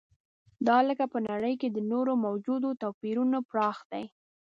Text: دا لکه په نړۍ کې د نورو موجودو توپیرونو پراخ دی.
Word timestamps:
دا 0.67 0.77
لکه 0.87 1.05
په 1.13 1.19
نړۍ 1.29 1.53
کې 1.61 1.67
د 1.71 1.77
نورو 1.91 2.13
موجودو 2.25 2.69
توپیرونو 2.81 3.37
پراخ 3.49 3.77
دی. 3.91 4.05